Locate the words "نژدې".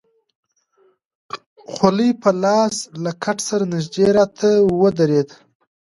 3.73-4.07